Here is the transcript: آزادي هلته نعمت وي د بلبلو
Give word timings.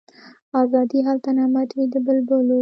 آزادي 0.61 0.99
هلته 1.07 1.29
نعمت 1.37 1.69
وي 1.73 1.85
د 1.93 1.95
بلبلو 2.05 2.59